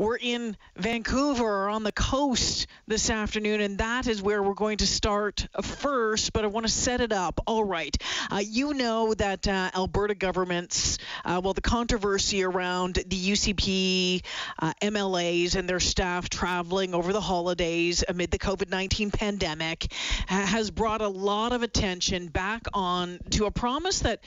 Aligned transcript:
we're 0.00 0.16
in 0.16 0.56
Vancouver 0.76 1.44
or 1.44 1.68
on 1.68 1.82
the 1.82 1.92
coast 1.92 2.66
this 2.86 3.10
afternoon, 3.10 3.60
and 3.60 3.76
that 3.78 4.06
is 4.06 4.22
where 4.22 4.42
we're 4.42 4.54
going 4.54 4.78
to 4.78 4.86
start 4.86 5.46
first. 5.60 6.32
But 6.32 6.42
I 6.44 6.46
want 6.46 6.64
to 6.64 6.72
set 6.72 7.02
it 7.02 7.12
up. 7.12 7.38
All 7.46 7.62
right. 7.62 7.94
Uh, 8.30 8.42
you 8.42 8.72
know 8.72 9.12
that 9.12 9.46
uh, 9.46 9.70
Alberta 9.74 10.14
governments, 10.14 10.96
uh, 11.22 11.42
well, 11.44 11.52
the 11.52 11.60
controversy 11.60 12.42
around 12.42 12.94
the 12.94 13.30
UCP 13.32 14.22
uh, 14.58 14.72
MLAs 14.80 15.54
and 15.54 15.68
their 15.68 15.80
staff 15.80 16.30
traveling 16.30 16.94
over 16.94 17.12
the 17.12 17.20
holidays 17.20 18.02
amid 18.08 18.30
the 18.30 18.38
COVID 18.38 18.70
19 18.70 19.10
pandemic 19.10 19.92
has 20.26 20.70
brought 20.70 21.02
a 21.02 21.08
lot 21.08 21.52
of 21.52 21.62
attention 21.62 22.28
back 22.28 22.62
on 22.72 23.18
to 23.32 23.44
a 23.44 23.50
promise 23.50 23.98
that 23.98 24.24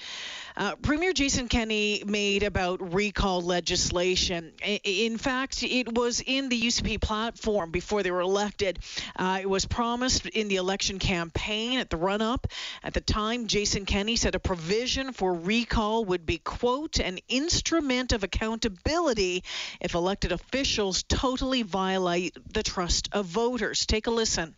uh, 0.56 0.76
Premier 0.76 1.14
Jason 1.14 1.48
Kenney 1.48 2.04
made 2.06 2.44
about 2.44 2.94
recall 2.94 3.42
legislation. 3.42 4.52
In 4.84 5.18
fact, 5.18 5.63
it 5.64 5.94
was 5.94 6.22
in 6.26 6.50
the 6.50 6.60
UCP 6.60 7.02
platform 7.02 7.72
before 7.72 8.04
they 8.04 8.12
were 8.12 8.22
elected. 8.22 8.80
Uh, 9.16 9.40
it 9.42 9.50
was 9.50 9.66
promised 9.66 10.26
in 10.26 10.48
the 10.48 10.58
election 10.58 11.00
campaign 11.00 11.80
at 11.80 11.90
the 11.90 11.98
run 11.98 12.22
up. 12.22 12.48
At 12.84 12.94
the 12.94 13.02
time, 13.02 13.48
Jason 13.48 13.86
Kenney 13.86 14.16
said 14.16 14.36
a 14.36 14.40
provision 14.40 15.14
for 15.14 15.34
recall 15.34 16.06
would 16.06 16.26
be, 16.26 16.38
quote, 16.38 17.00
an 17.00 17.20
instrument 17.28 18.12
of 18.14 18.24
accountability 18.24 19.44
if 19.82 19.94
elected 19.94 20.32
officials 20.32 21.04
totally 21.04 21.64
violate 21.64 22.38
the 22.54 22.64
trust 22.64 23.10
of 23.12 23.26
voters. 23.26 23.86
Take 23.86 24.08
a 24.08 24.12
listen. 24.12 24.56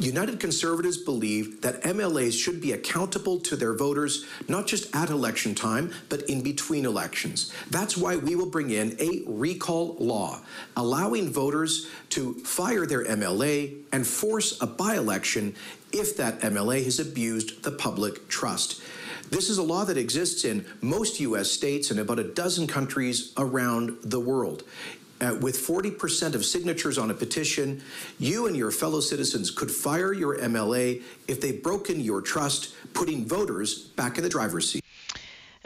United 0.00 0.38
Conservatives 0.38 0.96
believe 0.96 1.60
that 1.62 1.82
MLAs 1.82 2.32
should 2.32 2.60
be 2.60 2.70
accountable 2.70 3.40
to 3.40 3.56
their 3.56 3.74
voters, 3.74 4.26
not 4.46 4.66
just 4.66 4.94
at 4.94 5.10
election 5.10 5.56
time, 5.56 5.92
but 6.08 6.22
in 6.30 6.40
between 6.40 6.86
elections. 6.86 7.52
That's 7.70 7.96
why 7.96 8.16
we 8.16 8.36
will 8.36 8.48
bring 8.48 8.70
in 8.70 8.96
a 9.00 9.22
recall 9.26 9.96
law, 9.98 10.40
allowing 10.76 11.30
voters 11.30 11.88
to 12.10 12.34
fire 12.34 12.86
their 12.86 13.04
MLA 13.04 13.76
and 13.90 14.06
force 14.06 14.60
a 14.62 14.68
by 14.68 14.94
election 14.94 15.56
if 15.92 16.16
that 16.16 16.40
MLA 16.40 16.84
has 16.84 17.00
abused 17.00 17.64
the 17.64 17.72
public 17.72 18.28
trust. 18.28 18.80
This 19.30 19.50
is 19.50 19.58
a 19.58 19.62
law 19.62 19.84
that 19.84 19.98
exists 19.98 20.44
in 20.44 20.64
most 20.80 21.20
U.S. 21.20 21.50
states 21.50 21.90
and 21.90 22.00
about 22.00 22.18
a 22.18 22.24
dozen 22.24 22.66
countries 22.66 23.32
around 23.36 23.98
the 24.02 24.20
world 24.20 24.62
uh, 25.20 25.36
with 25.40 25.56
40% 25.56 26.34
of 26.34 26.44
signatures 26.44 26.98
on 26.98 27.10
a 27.10 27.14
petition, 27.14 27.82
you 28.18 28.46
and 28.46 28.56
your 28.56 28.70
fellow 28.70 29.00
citizens 29.00 29.50
could 29.50 29.70
fire 29.70 30.12
your 30.12 30.38
MLA 30.38 31.02
if 31.26 31.40
they've 31.40 31.62
broken 31.62 32.00
your 32.00 32.20
trust, 32.20 32.74
putting 32.94 33.26
voters 33.26 33.78
back 33.78 34.18
in 34.18 34.24
the 34.24 34.30
driver's 34.30 34.70
seat. 34.70 34.84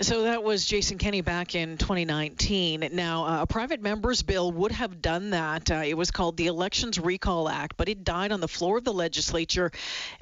So 0.01 0.23
that 0.23 0.43
was 0.43 0.65
Jason 0.65 0.97
Kenney 0.97 1.21
back 1.21 1.55
in 1.55 1.77
2019. 1.77 2.89
Now, 2.93 3.27
uh, 3.27 3.43
a 3.43 3.47
private 3.47 3.83
member's 3.83 4.23
bill 4.23 4.51
would 4.51 4.73
have 4.73 5.03
done 5.03 5.31
that. 5.31 5.71
Uh, 5.71 5.83
it 5.85 5.99
was 5.99 6.11
called 6.11 6.39
the 6.39 6.47
Elections 6.47 6.99
Recall 6.99 7.47
Act, 7.47 7.77
but 7.77 7.91
it 7.91 8.03
died 8.03 8.33
on 8.33 8.41
the 8.41 8.49
floor 8.49 8.79
of 8.79 8.85
the 8.85 8.93
legislature 8.93 9.71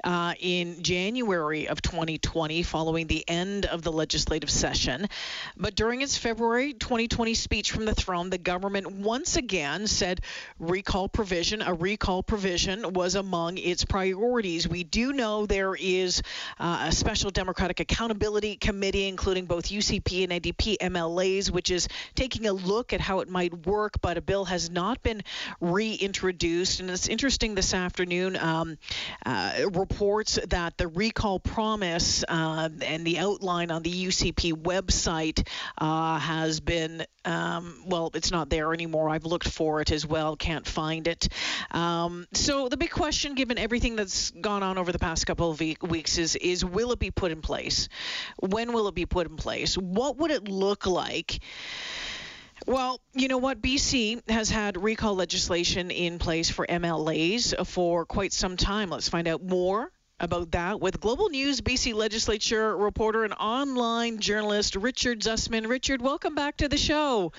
uh, 0.03 0.33
in 0.41 0.83
January 0.83 1.69
of 1.69 1.81
2020 1.81 2.63
following 2.63 3.07
the 3.07 3.23
end 3.29 3.65
of 3.65 3.81
the 3.81 3.93
legislative 3.93 4.49
session. 4.49 5.07
But 5.55 5.75
during 5.75 6.01
its 6.01 6.17
February 6.17 6.73
2020 6.73 7.33
speech 7.33 7.71
from 7.71 7.85
the 7.85 7.95
throne, 7.95 8.29
the 8.29 8.37
government 8.37 8.91
once 8.91 9.37
again 9.37 9.87
said 9.87 10.19
recall 10.59 11.07
provision, 11.07 11.61
a 11.61 11.73
recall 11.73 12.23
provision 12.23 12.91
was 12.91 13.15
among 13.15 13.57
its 13.57 13.85
priorities. 13.85 14.67
We 14.67 14.83
do 14.83 15.13
know 15.13 15.45
there 15.45 15.75
is 15.75 16.21
uh, 16.59 16.87
a 16.89 16.91
special 16.91 17.31
Democratic 17.31 17.79
Accountability 17.79 18.57
Committee, 18.57 19.07
including 19.07 19.45
both 19.45 19.60
both 19.61 19.69
UCP 19.69 20.23
and 20.23 20.41
NDP 20.41 20.77
MLAs, 20.79 21.51
which 21.51 21.69
is 21.69 21.87
taking 22.15 22.47
a 22.47 22.53
look 22.53 22.93
at 22.93 23.01
how 23.01 23.19
it 23.19 23.29
might 23.29 23.67
work, 23.67 24.01
but 24.01 24.17
a 24.17 24.21
bill 24.21 24.45
has 24.45 24.71
not 24.71 25.03
been 25.03 25.21
reintroduced. 25.59 26.79
And 26.79 26.89
it's 26.89 27.07
interesting 27.07 27.53
this 27.53 27.73
afternoon 27.73 28.37
um, 28.37 28.77
uh, 29.25 29.53
reports 29.73 30.39
that 30.49 30.77
the 30.77 30.87
recall 30.87 31.39
promise 31.39 32.23
uh, 32.27 32.69
and 32.83 33.05
the 33.05 33.19
outline 33.19 33.69
on 33.69 33.83
the 33.83 34.05
UCP 34.07 34.53
website 34.53 35.47
uh, 35.77 36.17
has 36.17 36.59
been, 36.59 37.05
um, 37.25 37.83
well, 37.85 38.09
it's 38.15 38.31
not 38.31 38.49
there 38.49 38.73
anymore. 38.73 39.09
I've 39.09 39.25
looked 39.25 39.47
for 39.47 39.81
it 39.81 39.91
as 39.91 40.07
well, 40.07 40.35
can't 40.35 40.67
find 40.67 41.07
it. 41.07 41.27
Um, 41.69 42.25
so 42.33 42.67
the 42.67 42.77
big 42.77 42.89
question, 42.89 43.35
given 43.35 43.59
everything 43.59 43.95
that's 43.95 44.31
gone 44.31 44.63
on 44.63 44.79
over 44.79 44.91
the 44.91 44.99
past 44.99 45.27
couple 45.27 45.51
of 45.51 45.61
weeks, 45.81 46.17
is 46.17 46.35
is 46.35 46.65
will 46.65 46.91
it 46.93 46.99
be 46.99 47.11
put 47.11 47.31
in 47.31 47.41
place? 47.41 47.89
When 48.39 48.73
will 48.73 48.87
it 48.87 48.95
be 48.95 49.05
put 49.05 49.27
in 49.27 49.37
place? 49.37 49.50
Place, 49.51 49.77
what 49.77 50.17
would 50.17 50.31
it 50.31 50.47
look 50.47 50.85
like? 50.85 51.39
Well, 52.65 53.01
you 53.13 53.27
know 53.27 53.37
what? 53.37 53.61
BC 53.61 54.29
has 54.29 54.49
had 54.49 54.81
recall 54.81 55.15
legislation 55.15 55.91
in 55.91 56.19
place 56.19 56.49
for 56.49 56.65
MLAs 56.65 57.67
for 57.67 58.05
quite 58.05 58.31
some 58.31 58.55
time. 58.55 58.89
Let's 58.89 59.09
find 59.09 59.27
out 59.27 59.43
more 59.43 59.91
about 60.21 60.51
that 60.51 60.79
with 60.79 60.99
Global 60.99 61.29
News 61.29 61.61
BC 61.61 61.95
legislature 61.95 62.77
reporter 62.77 63.23
and 63.23 63.33
online 63.33 64.19
journalist 64.19 64.75
Richard 64.75 65.21
Zussman. 65.21 65.67
Richard, 65.67 66.01
welcome 66.01 66.35
back 66.35 66.57
to 66.57 66.69
the 66.69 66.77
show. 66.77 67.31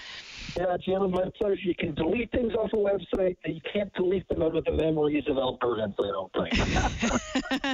Yeah, 0.57 0.77
Jim, 0.85 1.11
my 1.13 1.25
pleasure. 1.41 1.61
You 1.63 1.75
can 1.75 1.95
delete 1.95 2.31
things 2.33 2.53
off 2.55 2.73
a 2.73 2.77
website, 2.77 3.37
but 3.43 3.55
you 3.55 3.61
can't 3.73 3.93
delete 3.95 4.29
them 4.29 4.43
out 4.43 4.57
of 4.57 4.65
the 4.65 4.73
memories 4.73 5.25
of 5.29 5.37
Albertans, 5.37 5.95
I 5.99 6.11
don't 6.11 6.33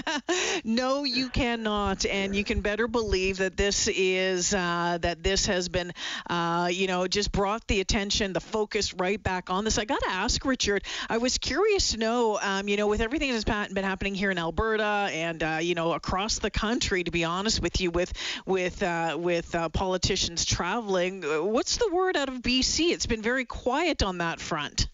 think. 0.07 0.65
no, 0.65 1.05
you 1.05 1.31
cannot, 1.31 2.05
and 2.07 2.37
you 2.37 2.45
can 2.45 2.61
better 2.61 2.87
believe 2.87 3.39
that 3.39 3.57
this 3.57 3.89
is 3.89 4.55
uh, 4.55 4.99
that 5.01 5.23
this 5.23 5.47
has 5.47 5.69
been, 5.69 5.93
uh, 6.29 6.69
you 6.71 6.87
know, 6.87 7.09
just 7.09 7.33
brought 7.33 7.67
the 7.67 7.81
attention, 7.81 8.33
the 8.33 8.41
focus 8.41 8.95
right 8.95 9.21
back 9.21 9.51
on 9.51 9.65
this. 9.65 9.79
I 9.79 9.85
got 9.85 10.01
to 10.03 10.11
ask 10.11 10.45
Richard. 10.45 10.85
I 11.09 11.19
was 11.19 11.39
curious 11.39 11.93
to 11.93 11.97
know, 11.97 12.39
um, 12.41 12.69
you 12.69 12.77
know, 12.77 12.87
with 12.87 13.01
everything 13.01 13.33
that's 13.33 13.45
been 13.45 13.85
happening 13.85 14.15
here 14.15 14.31
in 14.31 14.39
Alberta 14.39 14.98
and 15.07 15.43
uh, 15.43 15.59
you 15.61 15.75
know 15.75 15.93
across 15.93 16.39
the 16.39 16.51
country, 16.51 17.05
to 17.05 17.11
be 17.11 17.25
honest 17.25 17.63
with 17.63 17.81
you, 17.81 17.91
with 17.91 18.13
with 18.47 18.83
uh, 18.83 19.17
with 19.19 19.55
uh, 19.55 19.69
politicians 19.69 20.45
traveling, 20.45 21.23
what's 21.23 21.77
the 21.77 21.89
word 21.93 22.17
out 22.17 22.29
of? 22.29 22.39
BC. 22.43 22.91
It's 22.91 23.07
been 23.07 23.23
very 23.23 23.45
quiet 23.45 24.03
on 24.03 24.19
that 24.19 24.41
front. 24.41 24.89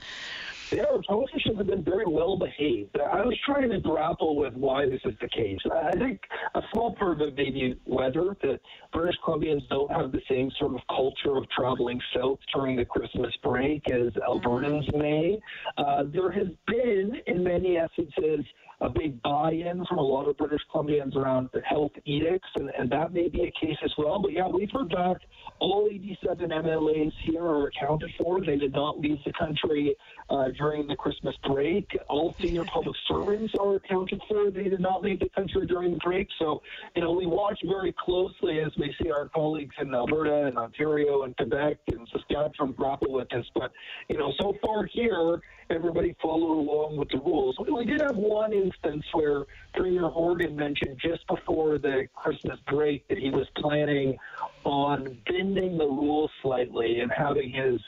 Yeah, 0.73 0.85
politicians 1.07 1.59
have 1.59 1.67
been 1.67 1.85
very 1.85 2.07
well 2.07 2.37
behaved. 2.37 2.97
I 2.99 3.25
was 3.25 3.39
trying 3.45 3.71
to 3.71 3.81
grapple 3.81 4.37
with 4.37 4.55
why 4.55 4.87
this 4.87 5.01
is 5.05 5.15
the 5.21 5.29
case. 5.29 5.59
I 5.73 5.93
think 5.93 6.21
a 6.55 6.61
small 6.73 6.95
part 6.95 7.21
of 7.21 7.29
it 7.29 7.37
may 7.37 7.51
be 7.51 7.79
weather, 7.85 8.37
that 8.43 8.61
British 8.93 9.17
Columbians 9.25 9.69
don't 9.69 9.91
have 9.91 10.13
the 10.13 10.23
same 10.29 10.51
sort 10.59 10.75
of 10.75 10.81
culture 10.89 11.37
of 11.37 11.49
traveling 11.51 12.01
south 12.17 12.39
during 12.55 12.77
the 12.77 12.85
Christmas 12.85 13.33
break 13.43 13.89
as 13.91 14.13
Albertans 14.29 14.93
may. 14.97 15.39
Uh, 15.77 16.05
there 16.13 16.31
has 16.31 16.49
been, 16.67 17.21
in 17.27 17.45
many 17.45 17.77
essences, 17.77 18.45
a 18.81 18.89
big 18.91 19.21
buy-in 19.23 19.85
from 19.87 19.99
a 19.99 20.03
lot 20.03 20.29
of 20.29 20.37
British 20.37 20.61
Columbians 20.73 21.15
around 21.17 21.49
the 21.53 21.61
health 21.61 21.93
edicts, 22.05 22.49
and, 22.57 22.71
and 22.79 22.91
that 22.91 23.13
may 23.13 23.29
be 23.29 23.43
a 23.43 23.67
case 23.67 23.77
as 23.85 23.93
well. 23.97 24.21
But 24.21 24.33
yeah, 24.33 24.49
we've 24.49 24.71
heard 24.71 24.91
back 24.91 25.19
all 25.61 25.89
87 25.91 26.51
MLAs 26.51 27.13
here 27.25 27.43
are 27.43 27.69
accounted 27.69 28.11
for. 28.19 28.41
They 28.41 28.57
did 28.57 28.73
not 28.73 28.99
leave 28.99 29.19
the 29.25 29.33
country 29.33 29.97
uh, 30.29 30.49
during 30.65 30.87
the 30.87 30.97
Christmas 30.97 31.35
break. 31.47 31.87
All 32.09 32.35
senior 32.41 32.65
public 32.65 32.97
servants 33.07 33.53
are 33.61 33.75
accounted 33.75 34.23
for. 34.27 34.51
They 34.51 34.65
did 34.65 34.81
not 34.81 35.03
leave 35.03 35.21
the 35.21 35.29
country 35.29 35.67
during 35.67 35.93
the 35.93 35.99
break. 35.99 36.27
So, 36.39 36.63
you 36.97 37.03
know, 37.03 37.13
we 37.13 37.27
watch 37.27 37.59
very 37.67 37.95
closely 38.03 38.61
as 38.61 38.73
we 38.79 38.95
see 39.03 39.11
our 39.11 39.29
colleagues 39.29 39.75
in 39.79 39.95
Alberta 39.95 40.47
and 40.47 40.57
Ontario 40.57 41.25
and 41.25 41.37
Quebec 41.37 41.77
and 41.89 42.09
Saskatchewan 42.11 42.73
grapple 42.73 43.13
with 43.13 43.29
this. 43.29 43.45
But, 43.55 43.73
you 44.09 44.17
know, 44.17 44.33
so 44.41 44.55
far 44.65 44.87
here, 44.87 45.43
everybody 45.69 46.17
followed 46.23 46.59
along 46.59 46.97
with 46.97 47.11
the 47.11 47.19
rules. 47.19 47.57
We 47.59 47.85
did 47.85 48.01
have 48.01 48.17
one 48.17 48.55
instance 48.55 49.05
where 49.13 49.45
Premier 49.75 50.09
Horgan 50.09 50.57
mentioned 50.57 50.99
just 50.99 51.27
before 51.27 51.77
the 51.77 52.07
Christmas 52.15 52.59
break 52.69 53.07
that 53.09 53.19
he 53.19 53.29
was 53.29 53.47
planning 53.59 54.17
on 54.65 55.19
bending 55.27 55.77
the 55.77 55.85
rules 55.85 56.31
slightly 56.41 57.01
and 57.01 57.13
having 57.13 57.51
his 57.53 57.81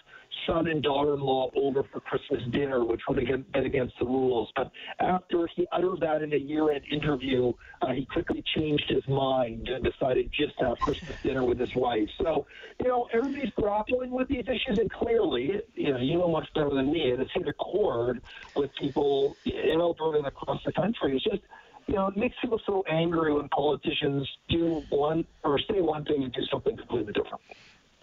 son 0.46 0.68
and 0.68 0.82
daughter-in-law 0.82 1.50
over 1.56 1.82
for 1.92 2.00
Christmas 2.00 2.42
dinner, 2.52 2.84
which 2.84 3.00
would 3.08 3.18
have 3.18 3.52
been 3.52 3.66
against 3.66 3.94
the 3.98 4.06
rules. 4.06 4.50
But 4.56 4.70
after 5.00 5.48
he 5.54 5.66
uttered 5.72 6.00
that 6.00 6.22
in 6.22 6.32
a 6.32 6.36
year-end 6.36 6.84
interview, 6.90 7.52
uh, 7.82 7.92
he 7.92 8.06
quickly 8.06 8.42
changed 8.56 8.84
his 8.88 9.06
mind 9.08 9.68
and 9.68 9.84
decided 9.84 10.30
just 10.32 10.58
to 10.58 10.66
have 10.66 10.78
Christmas 10.78 11.16
dinner 11.22 11.44
with 11.44 11.58
his 11.58 11.74
wife. 11.74 12.08
So, 12.18 12.46
you 12.80 12.88
know, 12.88 13.08
everybody's 13.12 13.52
grappling 13.56 14.10
with 14.10 14.28
these 14.28 14.44
issues, 14.44 14.78
and 14.78 14.90
clearly, 14.90 15.60
you 15.74 15.92
know, 15.92 15.98
you 15.98 16.18
know 16.18 16.28
much 16.28 16.48
better 16.54 16.70
than 16.70 16.92
me, 16.92 17.10
and 17.10 17.20
it's 17.20 17.30
hit 17.34 17.48
a 17.48 17.52
chord 17.54 18.20
with 18.54 18.70
people 18.80 19.36
in 19.44 19.80
Alberta 19.80 20.18
and 20.18 20.26
across 20.26 20.60
the 20.64 20.72
country. 20.72 21.16
It's 21.16 21.24
just 21.24 21.42
you 21.86 21.94
know, 21.94 22.08
it 22.08 22.16
makes 22.16 22.34
people 22.42 22.60
so 22.66 22.82
angry 22.90 23.32
when 23.32 23.48
politicians 23.50 24.28
do 24.48 24.82
one 24.88 25.24
or 25.44 25.58
say 25.70 25.80
one 25.80 26.04
thing 26.04 26.24
and 26.24 26.32
do 26.32 26.40
something 26.50 26.76
completely 26.76 27.12
different. 27.12 27.40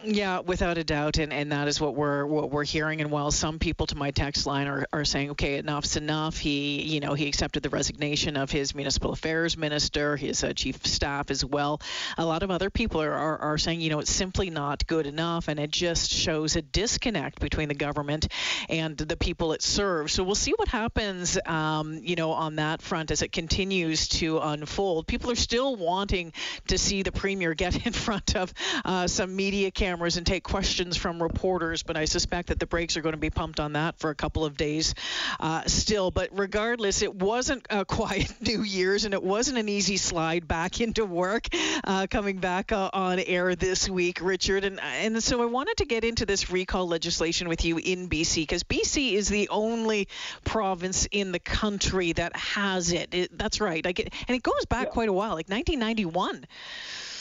Yeah, 0.05 0.39
without 0.39 0.77
a 0.77 0.83
doubt, 0.83 1.17
and, 1.17 1.31
and 1.31 1.53
that 1.53 1.69
is 1.69 1.79
what 1.79 1.95
we're 1.95 2.25
what 2.25 2.51
we're 2.51 2.65
hearing. 2.65 2.99
And 2.99 3.09
while 3.09 3.31
some 3.31 3.57
people 3.57 3.87
to 3.87 3.95
my 3.95 4.11
text 4.11 4.45
line 4.45 4.67
are, 4.67 4.85
are 4.91 5.05
saying, 5.05 5.31
okay, 5.31 5.57
enough's 5.57 5.95
enough, 5.95 6.37
he 6.37 6.81
you 6.81 6.99
know 6.99 7.13
he 7.13 7.29
accepted 7.29 7.63
the 7.63 7.69
resignation 7.69 8.35
of 8.35 8.51
his 8.51 8.75
municipal 8.75 9.13
affairs 9.13 9.55
minister, 9.55 10.17
his 10.17 10.43
uh, 10.43 10.51
chief 10.51 10.75
of 10.75 10.87
staff 10.87 11.31
as 11.31 11.45
well. 11.45 11.79
A 12.17 12.25
lot 12.25 12.43
of 12.43 12.51
other 12.51 12.69
people 12.69 13.01
are, 13.01 13.13
are, 13.13 13.37
are 13.37 13.57
saying, 13.57 13.79
you 13.79 13.89
know, 13.89 13.99
it's 13.99 14.11
simply 14.11 14.49
not 14.49 14.85
good 14.87 15.07
enough, 15.07 15.47
and 15.47 15.57
it 15.57 15.71
just 15.71 16.11
shows 16.11 16.57
a 16.57 16.61
disconnect 16.61 17.39
between 17.39 17.69
the 17.69 17.75
government 17.75 18.27
and 18.67 18.97
the 18.97 19.15
people 19.15 19.53
it 19.53 19.61
serves. 19.61 20.11
So 20.11 20.23
we'll 20.23 20.35
see 20.35 20.53
what 20.57 20.67
happens, 20.67 21.39
um, 21.45 22.01
you 22.03 22.17
know, 22.17 22.31
on 22.31 22.57
that 22.57 22.81
front 22.81 23.09
as 23.11 23.21
it 23.21 23.31
continues 23.31 24.09
to 24.09 24.39
unfold. 24.39 25.07
People 25.07 25.31
are 25.31 25.35
still 25.35 25.77
wanting 25.77 26.33
to 26.67 26.77
see 26.77 27.03
the 27.03 27.13
premier 27.13 27.53
get 27.53 27.85
in 27.85 27.93
front 27.93 28.35
of 28.35 28.53
uh, 28.83 29.07
some 29.07 29.33
media 29.33 29.71
cameras 29.71 29.92
cameras 29.93 30.17
and 30.17 30.25
take 30.25 30.43
questions 30.43 30.97
from 30.97 31.21
reporters, 31.21 31.83
but 31.83 31.95
I 31.95 32.05
suspect 32.05 32.47
that 32.47 32.59
the 32.59 32.65
brakes 32.65 32.97
are 32.97 33.01
going 33.01 33.13
to 33.13 33.19
be 33.19 33.29
pumped 33.29 33.59
on 33.59 33.73
that 33.73 33.99
for 33.99 34.09
a 34.09 34.15
couple 34.15 34.43
of 34.43 34.57
days 34.57 34.95
uh, 35.39 35.61
still. 35.67 36.09
But 36.09 36.29
regardless, 36.31 37.03
it 37.03 37.13
wasn't 37.13 37.67
a 37.69 37.85
quiet 37.99 38.33
New 38.41 38.63
Year's 38.63 39.05
and 39.05 39.13
it 39.13 39.21
wasn't 39.21 39.59
an 39.59 39.69
easy 39.69 39.97
slide 39.97 40.47
back 40.47 40.81
into 40.81 41.05
work 41.05 41.47
uh, 41.83 42.07
coming 42.09 42.37
back 42.37 42.71
uh, 42.71 42.89
on 42.91 43.19
air 43.19 43.53
this 43.53 43.87
week, 43.87 44.17
Richard. 44.19 44.63
And, 44.63 44.79
and 44.81 45.21
so 45.21 45.43
I 45.43 45.45
wanted 45.45 45.77
to 45.77 45.85
get 45.85 46.03
into 46.03 46.25
this 46.25 46.49
recall 46.49 46.87
legislation 46.87 47.47
with 47.47 47.63
you 47.63 47.77
in 47.77 48.09
BC 48.09 48.37
because 48.37 48.63
BC 48.63 49.13
is 49.13 49.29
the 49.29 49.49
only 49.49 50.07
province 50.43 51.07
in 51.11 51.31
the 51.31 51.39
country 51.39 52.13
that 52.13 52.35
has 52.35 52.91
it. 52.91 53.13
it 53.13 53.37
that's 53.37 53.61
right. 53.61 53.83
Get, 53.83 54.11
and 54.27 54.35
it 54.35 54.41
goes 54.41 54.65
back 54.65 54.87
yeah. 54.87 54.91
quite 54.91 55.09
a 55.09 55.13
while, 55.13 55.35
like 55.35 55.49
1991. 55.49 56.47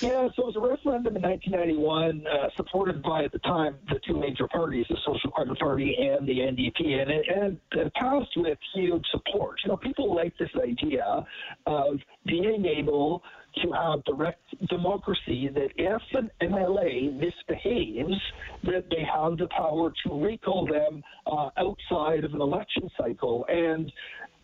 Yeah, 0.03 0.27
so 0.35 0.43
it 0.43 0.47
was 0.47 0.57
a 0.57 0.61
referendum 0.61 1.15
in 1.15 1.23
1991, 1.23 2.27
uh, 2.27 2.49
supported 2.57 3.05
by, 3.05 3.23
at 3.23 3.31
the 3.31 3.39
time, 3.39 3.77
the 3.89 4.01
two 4.05 4.19
major 4.19 4.49
parties, 4.49 4.85
the 4.89 4.97
Social 5.07 5.31
Credit 5.31 5.57
Party 5.61 5.97
and 5.97 6.27
the 6.27 6.41
NDP, 6.41 7.01
and 7.01 7.09
it, 7.09 7.27
and 7.33 7.57
it 7.71 7.95
passed 7.95 8.31
with 8.35 8.59
huge 8.75 9.05
support. 9.13 9.61
You 9.65 9.71
know, 9.71 9.77
people 9.77 10.13
like 10.13 10.37
this 10.39 10.51
idea 10.61 11.25
of 11.67 12.01
being 12.27 12.67
able 12.67 13.23
to 13.63 13.71
have 13.71 14.03
direct 14.03 14.43
democracy 14.69 15.49
that 15.55 15.69
if 15.77 16.03
an 16.15 16.33
MLA 16.41 17.15
misbehaves, 17.15 18.21
that 18.65 18.87
they 18.91 19.05
have 19.05 19.39
the 19.39 19.47
power 19.57 19.93
to 20.05 20.25
recall 20.25 20.67
them 20.67 21.05
uh, 21.29 21.51
outside 21.59 22.25
of 22.25 22.35
an 22.35 22.41
election 22.41 22.91
cycle. 22.99 23.47
And 23.49 23.93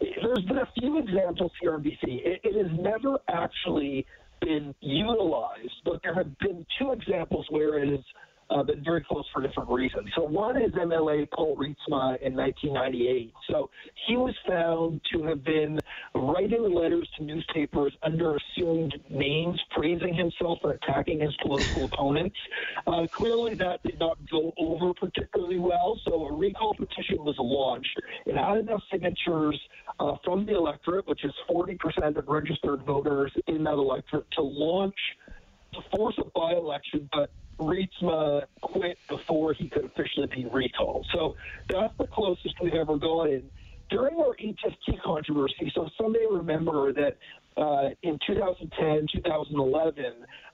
there's 0.00 0.44
been 0.44 0.58
a 0.58 0.68
few 0.78 0.98
examples 0.98 1.50
here 1.60 1.74
in 1.74 1.82
BC. 1.82 1.98
It, 2.04 2.40
it 2.44 2.68
has 2.68 2.78
never 2.78 3.18
actually 3.28 4.06
been 4.40 4.74
utilized, 4.80 5.82
but 5.84 6.00
there 6.02 6.14
have 6.14 6.38
been 6.38 6.64
two 6.78 6.92
examples 6.92 7.46
where 7.50 7.78
it 7.78 7.88
has 7.88 8.04
uh, 8.50 8.62
been 8.62 8.82
very 8.82 9.02
close 9.02 9.24
for 9.32 9.46
different 9.46 9.68
reasons. 9.68 10.08
So 10.16 10.22
one 10.22 10.60
is 10.60 10.72
MLA 10.72 11.30
Paul 11.30 11.56
Reitsma 11.56 12.20
in 12.22 12.34
1998. 12.34 13.32
So 13.50 13.70
he 14.06 14.16
was 14.16 14.34
found 14.46 15.00
to 15.12 15.22
have 15.24 15.44
been 15.44 15.78
writing 16.14 16.72
letters 16.74 17.08
to 17.18 17.24
newspapers 17.24 17.92
under 18.02 18.36
assumed 18.36 18.94
names, 19.10 19.60
praising 19.70 20.14
himself 20.14 20.58
and 20.62 20.72
attacking 20.72 21.20
his 21.20 21.34
political 21.42 21.84
opponents. 21.84 22.36
Uh, 22.86 23.06
clearly, 23.12 23.54
that 23.54 23.82
did 23.82 23.98
not 23.98 24.18
go 24.30 24.52
over 24.58 24.94
particularly 24.94 25.58
well. 25.58 26.00
So 26.04 26.26
a 26.26 26.32
recall 26.32 26.74
petition 26.74 27.18
was 27.24 27.36
launched. 27.38 28.00
It 28.26 28.36
had 28.36 28.58
enough 28.58 28.82
signatures 28.90 29.58
uh, 30.00 30.14
from 30.24 30.46
the 30.46 30.54
electorate, 30.54 31.06
which 31.06 31.24
is 31.24 31.32
40% 31.50 32.16
of 32.16 32.28
registered 32.28 32.82
voters 32.84 33.32
in 33.46 33.64
that 33.64 33.72
electorate, 33.72 34.30
to 34.32 34.42
launch 34.42 34.96
to 35.74 35.80
force 35.94 36.14
a 36.18 36.24
by-election, 36.34 37.08
but 37.12 37.30
Reitsma 37.58 38.42
quit 38.60 38.98
before 39.08 39.52
he 39.52 39.68
could 39.68 39.84
officially 39.84 40.28
be 40.28 40.46
recalled. 40.46 41.06
So 41.12 41.36
that's 41.68 41.92
the 41.98 42.06
closest 42.06 42.54
we've 42.62 42.74
ever 42.74 42.96
gotten. 42.96 43.50
During 43.90 44.16
our 44.16 44.36
HST 44.36 45.00
controversy, 45.02 45.72
so 45.74 45.88
some 45.96 46.12
may 46.12 46.26
remember 46.30 46.92
that 46.92 47.16
uh, 47.56 47.90
in 48.02 48.18
2010, 48.26 49.06
2011, 49.22 50.04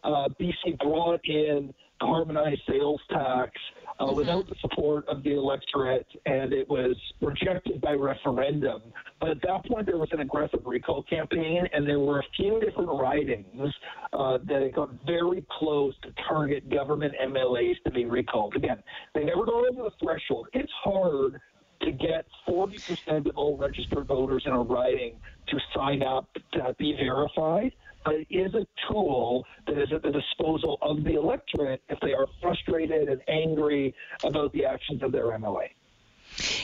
uh, 0.04 0.28
BC 0.40 0.78
brought 0.78 1.20
in 1.24 1.74
the 2.00 2.06
harmonized 2.06 2.62
sales 2.68 3.00
tax 3.10 3.52
uh, 3.98 4.06
mm-hmm. 4.06 4.16
without 4.16 4.48
the 4.48 4.54
support 4.60 5.06
of 5.08 5.22
the 5.22 5.32
electorate, 5.32 6.06
and 6.26 6.52
it 6.52 6.68
was 6.68 6.96
rejected 7.20 7.80
by 7.80 7.92
referendum. 7.92 8.82
But 9.20 9.30
at 9.30 9.42
that 9.42 9.64
point, 9.66 9.86
there 9.86 9.98
was 9.98 10.08
an 10.12 10.20
aggressive 10.20 10.60
recall 10.64 11.02
campaign, 11.04 11.66
and 11.72 11.86
there 11.86 12.00
were 12.00 12.20
a 12.20 12.24
few 12.36 12.60
different 12.60 12.90
ridings 12.90 13.72
uh, 14.12 14.38
that 14.44 14.72
got 14.74 14.90
very 15.06 15.44
close 15.58 15.94
to 16.02 16.12
target 16.28 16.68
government 16.70 17.14
MLAs 17.22 17.76
to 17.84 17.90
be 17.90 18.04
recalled. 18.04 18.56
Again, 18.56 18.82
they 19.14 19.24
never 19.24 19.44
got 19.44 19.54
over 19.54 19.84
the 19.84 19.92
threshold. 20.02 20.48
It's 20.52 20.72
hard 20.82 21.40
to 21.82 21.92
get 21.92 22.26
40% 22.48 23.26
of 23.28 23.36
all 23.36 23.56
registered 23.56 24.06
voters 24.06 24.44
in 24.46 24.52
a 24.52 24.60
riding 24.60 25.16
to 25.48 25.58
sign 25.74 26.02
up 26.02 26.28
to 26.52 26.74
be 26.78 26.94
verified 26.94 27.72
but 28.04 28.14
it 28.14 28.26
is 28.30 28.54
a 28.54 28.66
tool 28.88 29.44
that 29.66 29.78
is 29.78 29.88
at 29.92 30.02
the 30.02 30.10
disposal 30.10 30.78
of 30.82 31.02
the 31.04 31.14
electorate 31.14 31.82
if 31.88 31.98
they 32.00 32.12
are 32.12 32.26
frustrated 32.40 33.08
and 33.08 33.20
angry 33.28 33.94
about 34.24 34.52
the 34.52 34.64
actions 34.64 35.02
of 35.02 35.12
their 35.12 35.26
MLA. 35.26 35.68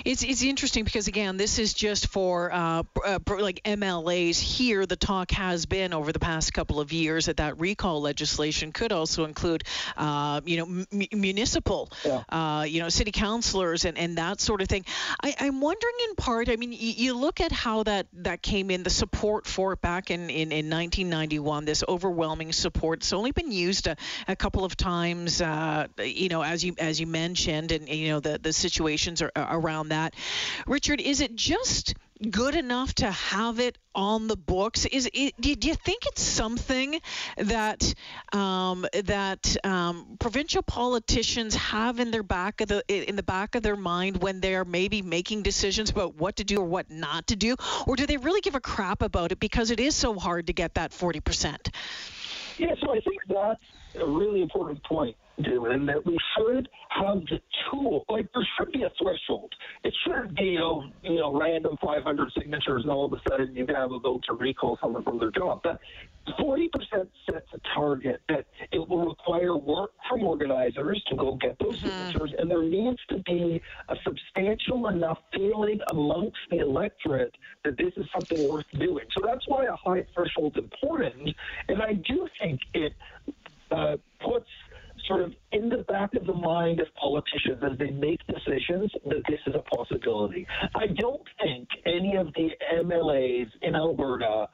It's 0.05 0.23
it's 0.23 0.43
interesting 0.43 0.85
because 0.85 1.09
again, 1.09 1.37
this 1.37 1.59
is 1.59 1.75
just 1.75 2.09
for 2.09 2.53
uh, 2.53 2.83
uh, 3.05 3.19
like 3.29 3.63
MLAs. 3.65 4.41
Here, 4.41 4.87
the 4.87 4.97
talk 4.97 5.31
has 5.33 5.67
been 5.67 5.93
over 5.93 6.13
the 6.13 6.19
past 6.19 6.53
couple 6.53 6.81
of 6.81 6.93
years 6.93 7.27
that 7.27 7.37
that 7.39 7.61
recall 7.61 8.01
legislation 8.01 8.73
could 8.73 8.93
also 8.93 9.25
include, 9.25 9.65
uh, 9.97 10.41
you 10.45 10.57
know, 10.57 10.85
m- 10.93 11.07
municipal, 11.13 11.91
yeah. 12.05 12.23
Uh, 12.29 12.65
you 12.65 12.81
know, 12.81 12.89
city 12.89 13.13
councilors 13.13 13.85
and, 13.85 13.99
and 13.99 14.19
that 14.19 14.41
sort 14.41 14.63
of 14.63 14.69
thing. 14.69 14.85
I, 15.23 15.35
am 15.39 15.61
wondering 15.61 15.95
in 16.09 16.15
part. 16.17 16.49
I 16.49 16.57
mean, 16.57 16.73
you, 16.73 16.79
you, 16.79 17.15
look 17.15 17.41
at 17.41 17.53
how 17.53 17.83
that 17.85 18.07
that 18.15 18.43
came 18.43 18.71
in, 18.71 18.83
the 18.83 18.91
support 18.91 19.47
for 19.47 19.73
it 19.75 19.81
back 19.81 20.11
in 20.11 20.31
in, 20.31 20.53
in 20.53 20.71
1991. 20.71 21.65
This 21.65 21.85
overwhelming 21.89 22.53
support. 22.53 23.01
It's 23.01 23.13
only 23.13 23.33
been 23.33 23.53
used 23.53 23.87
a, 23.87 23.97
a 24.27 24.37
couple 24.37 24.65
of 24.65 24.77
times. 24.77 25.41
Uh, 25.41 25.87
you 26.03 26.29
know, 26.29 26.43
as 26.43 26.65
you 26.65 26.75
as 26.79 27.01
you 27.01 27.07
mentioned, 27.07 27.73
and 27.73 27.89
you 27.89 28.09
know 28.09 28.21
the 28.21 28.39
the 28.39 28.53
situations 28.53 29.23
are, 29.23 29.31
are 29.37 29.60
around 29.61 29.91
that. 29.91 30.15
Richard, 30.67 31.01
is 31.01 31.21
it 31.21 31.35
just 31.35 31.95
good 32.31 32.55
enough 32.55 32.93
to 32.95 33.11
have 33.11 33.61
it 33.61 33.79
on 33.95 34.29
the 34.29 34.37
books? 34.37 34.85
Is 34.87 35.09
it, 35.13 35.41
do 35.41 35.51
you 35.51 35.75
think 35.75 36.07
it's 36.07 36.23
something 36.23 37.01
that 37.37 37.95
um, 38.33 38.87
that 39.05 39.57
um, 39.65 40.17
provincial 40.19 40.63
politicians 40.63 41.55
have 41.55 41.99
in 41.99 42.11
their 42.11 42.23
back 42.23 42.61
of 42.61 42.69
the 42.69 42.83
in 42.89 43.17
the 43.17 43.23
back 43.23 43.55
of 43.55 43.63
their 43.63 43.77
mind 43.77 44.23
when 44.23 44.41
they're 44.41 44.65
maybe 44.65 45.03
making 45.03 45.43
decisions 45.43 45.91
about 45.91 46.17
what 46.17 46.37
to 46.37 46.45
do 46.45 46.59
or 46.59 46.67
what 46.67 46.91
not 46.91 47.29
to 47.29 47.37
do, 47.37 47.57
or 47.87 47.97
do 47.97 48.07
they 48.07 48.17
really 48.17 48.41
give 48.41 48.55
a 48.55 48.61
crap 48.61 49.03
about 49.03 49.33
it 49.33 49.41
because 49.41 49.71
it 49.71 49.81
is 49.81 49.95
so 49.95 50.15
hard 50.15 50.47
to 50.49 50.53
get 50.53 50.75
that 50.75 50.93
forty 50.93 51.21
percent? 51.21 51.71
Yeah, 52.59 52.75
so 52.83 52.91
I 52.91 53.01
think 53.01 53.23
that's 53.29 53.61
a 53.95 54.07
really 54.07 54.43
important 54.43 54.83
point 54.85 55.17
doing 55.43 55.87
that 55.87 56.05
we 56.05 56.17
should 56.37 56.69
have 56.91 57.21
the 57.27 57.41
tool. 57.71 58.05
Like 58.09 58.29
there 58.33 58.47
should 58.59 58.73
be 58.73 58.83
a 58.83 58.91
threshold. 59.01 59.53
It 59.85 59.95
shouldn't 60.05 60.37
be 60.37 60.45
you 60.45 60.59
know, 60.59 60.85
you 61.03 61.17
know 61.17 61.39
random 61.39 61.77
500 61.81 62.33
signatures 62.37 62.83
and 62.83 62.91
all 62.91 63.07
of 63.07 63.13
a 63.13 63.21
sudden 63.29 63.55
you 63.55 63.67
have 63.75 63.93
a 63.93 63.99
vote 63.99 64.23
to 64.29 64.35
recall 64.35 64.79
someone 64.81 65.03
from 65.03 65.19
their 65.19 65.31
job. 65.31 65.61
But 65.63 65.81
40% 66.39 66.69
sets 66.91 67.47
a 67.55 67.59
target 67.75 68.21
that 68.29 68.47
it 68.73 68.89
will 68.89 69.09
require 69.09 69.57
work 69.57 69.93
from 70.09 70.23
organizers 70.23 71.03
to 71.09 71.17
go 71.17 71.37
get 71.37 71.57
those 71.59 71.79
mm-hmm. 71.79 71.89
signatures, 71.89 72.35
and 72.39 72.51
there 72.51 72.63
needs 72.63 72.99
to 73.09 73.19
be 73.25 73.61
a 73.89 73.97
substantial 74.05 74.89
enough 74.89 75.19
feeling 75.33 75.81
amongst 75.91 76.39
the 76.51 76.59
electorate 76.59 77.35
that 77.65 77.77
this 77.79 77.93
is 77.97 78.07
something 78.13 78.49
worth 78.49 78.67
doing. 78.79 79.05
So 79.17 79.25
that's 79.27 79.47
why 79.49 79.65
a 79.65 79.77
high 79.77 80.07
threshold 80.15 80.57
is 80.57 80.65
important, 80.65 81.35
and 81.69 81.83
I 81.83 81.95
do 81.95 82.29
think 82.41 82.61
it 82.75 82.93
uh, 83.71 83.97
puts 84.21 84.49
sort 85.11 85.23
of 85.23 85.33
in 85.53 85.69
the 85.69 85.85
back 85.89 86.15
of 86.15 86.27
the 86.27 86.35
mind 86.35 86.81
of 86.81 86.87
politicians 86.95 87.63
as 87.63 87.79
they 87.79 87.91
make 87.91 88.21
decisions 88.27 88.91
that 89.05 89.23
this 89.29 89.41
is 89.47 89.55
a 89.55 89.77
possibility. 89.77 90.47
I 90.75 90.87
don't 90.87 91.23
think 91.43 91.69
any 91.85 92.17
of 92.17 92.29
the 92.35 92.51
MLAs 92.83 93.49
in 93.63 93.75
Alberta 93.75 94.49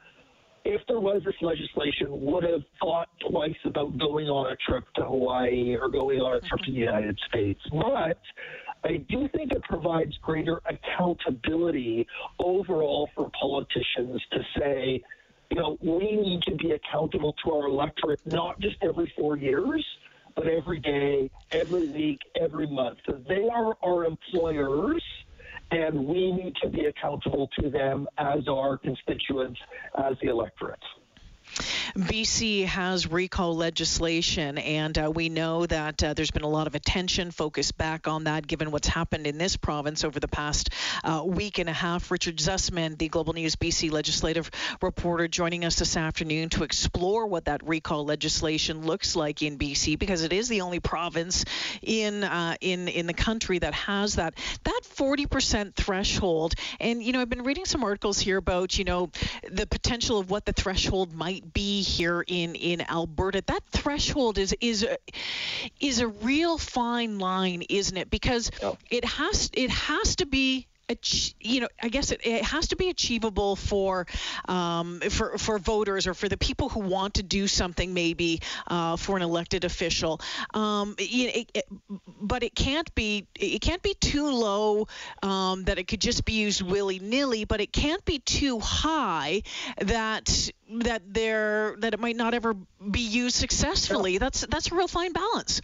if 0.69 0.81
there 0.89 0.99
was 0.99 1.21
this 1.23 1.35
legislation, 1.41 2.07
would 2.09 2.43
have 2.43 2.61
thought 2.81 3.07
twice 3.29 3.55
about 3.63 3.97
going 3.97 4.27
on 4.27 4.51
a 4.51 4.55
trip 4.69 4.83
to 4.95 5.03
Hawaii 5.03 5.77
or 5.79 5.87
going 5.87 6.19
on 6.19 6.35
a 6.35 6.41
trip 6.41 6.59
to 6.65 6.71
the 6.71 6.77
United 6.77 7.17
States. 7.29 7.61
But 7.71 8.19
I 8.83 8.97
do 9.09 9.29
think 9.33 9.53
it 9.53 9.63
provides 9.63 10.11
greater 10.21 10.59
accountability 10.65 12.05
overall 12.39 13.09
for 13.15 13.31
politicians 13.39 14.21
to 14.31 14.39
say, 14.59 15.01
you 15.51 15.57
know, 15.57 15.77
we 15.81 16.17
need 16.17 16.41
to 16.43 16.55
be 16.55 16.71
accountable 16.71 17.33
to 17.45 17.51
our 17.53 17.67
electorate, 17.67 18.19
not 18.25 18.59
just 18.59 18.75
every 18.81 19.11
four 19.17 19.37
years, 19.37 19.85
but 20.37 20.47
every 20.47 20.79
day, 20.79 21.29
every 21.51 21.87
week, 21.87 22.19
every 22.39 22.67
month. 22.67 22.99
So 23.07 23.19
they 23.27 23.49
are 23.51 23.75
our 23.83 24.05
employers, 24.05 25.03
and 25.71 26.05
we 26.05 26.31
need 26.31 26.53
to 26.63 26.69
be 26.69 26.85
accountable 26.85 27.49
to 27.59 27.69
them 27.69 28.07
as 28.19 28.47
our 28.47 28.77
constituents, 28.77 29.59
as 29.97 30.13
the 30.21 30.29
electorate. 30.29 30.79
BC 31.95 32.65
has 32.65 33.07
recall 33.07 33.55
legislation, 33.55 34.57
and 34.57 34.97
uh, 34.97 35.11
we 35.13 35.29
know 35.29 35.65
that 35.65 36.03
uh, 36.03 36.13
there's 36.13 36.31
been 36.31 36.43
a 36.43 36.49
lot 36.49 36.67
of 36.67 36.75
attention 36.75 37.31
focused 37.31 37.77
back 37.77 38.07
on 38.07 38.25
that 38.25 38.45
given 38.45 38.71
what's 38.71 38.87
happened 38.87 39.25
in 39.25 39.37
this 39.37 39.57
province 39.57 40.03
over 40.03 40.19
the 40.19 40.27
past 40.27 40.69
uh, 41.03 41.23
week 41.25 41.57
and 41.57 41.69
a 41.69 41.73
half. 41.73 42.11
Richard 42.11 42.37
Zussman, 42.37 42.97
the 42.97 43.07
Global 43.07 43.33
News 43.33 43.55
BC 43.55 43.91
legislative 43.91 44.51
reporter, 44.81 45.27
joining 45.27 45.65
us 45.65 45.77
this 45.77 45.97
afternoon 45.97 46.49
to 46.49 46.63
explore 46.63 47.25
what 47.25 47.45
that 47.45 47.67
recall 47.67 48.05
legislation 48.05 48.85
looks 48.85 49.15
like 49.15 49.41
in 49.41 49.57
BC 49.57 49.97
because 49.97 50.23
it 50.23 50.33
is 50.33 50.49
the 50.49 50.61
only 50.61 50.79
province 50.79 51.45
in 51.81 52.23
uh, 52.23 52.55
in 52.61 52.87
in 52.87 53.07
the 53.07 53.13
country 53.13 53.59
that 53.59 53.73
has 53.73 54.15
that 54.15 54.35
that 54.63 54.81
40% 54.83 55.73
threshold. 55.73 56.53
And 56.79 57.01
you 57.01 57.13
know, 57.13 57.21
I've 57.21 57.29
been 57.29 57.43
reading 57.43 57.65
some 57.65 57.83
articles 57.83 58.19
here 58.19 58.37
about 58.37 58.77
you 58.77 58.83
know 58.83 59.09
the 59.49 59.65
potential 59.65 60.19
of 60.19 60.29
what 60.29 60.45
the 60.45 60.53
threshold 60.53 61.13
might 61.13 61.36
be 61.41 61.81
here 61.81 62.23
in 62.25 62.55
in 62.55 62.81
Alberta. 62.81 63.43
That 63.45 63.63
threshold 63.71 64.37
is 64.37 64.55
is 64.61 64.83
a, 64.83 64.97
is 65.79 65.99
a 65.99 66.07
real 66.07 66.57
fine 66.57 67.19
line, 67.19 67.63
isn't 67.69 67.97
it? 67.97 68.09
Because 68.09 68.51
it 68.89 69.05
has 69.05 69.49
it 69.53 69.69
has 69.69 70.15
to 70.17 70.25
be 70.25 70.67
you 71.39 71.61
know, 71.61 71.67
I 71.81 71.89
guess 71.89 72.11
it, 72.11 72.21
it, 72.23 72.43
has 72.43 72.69
to 72.69 72.77
be 72.77 72.89
achievable 72.89 73.55
for 73.55 74.07
um, 74.47 75.01
for 75.01 75.37
for 75.37 75.59
voters 75.59 76.07
or 76.07 76.13
for 76.13 76.29
the 76.29 76.37
people 76.37 76.69
who 76.69 76.79
want 76.79 77.15
to 77.15 77.23
do 77.23 77.47
something 77.47 77.93
maybe 77.93 78.41
uh, 78.67 78.95
for 78.95 79.17
an 79.17 79.23
elected 79.23 79.65
official. 79.65 80.21
Um, 80.53 80.95
it, 80.97 81.49
it, 81.53 81.65
but 82.21 82.43
it 82.43 82.55
can't 82.55 82.93
be 82.95 83.27
it 83.35 83.59
can't 83.59 83.81
be 83.81 83.95
too 83.95 84.31
low 84.31 84.87
um, 85.21 85.65
that 85.65 85.77
it 85.77 85.87
could 85.87 86.01
just 86.01 86.23
be 86.23 86.33
used 86.33 86.61
willy 86.61 86.99
nilly. 86.99 87.43
But 87.43 87.59
it 87.59 87.73
can't 87.73 88.03
be 88.05 88.19
too 88.19 88.59
high 88.59 89.43
that 89.79 90.49
that 90.69 91.01
there 91.13 91.75
that 91.79 91.93
it 91.93 91.99
might 91.99 92.15
not 92.15 92.33
ever 92.33 92.55
be 92.91 93.01
used 93.01 93.35
successfully. 93.35 94.17
That's 94.17 94.41
that's 94.47 94.71
a 94.71 94.75
real 94.75 94.87
fine 94.87 95.13
balance. 95.13 95.61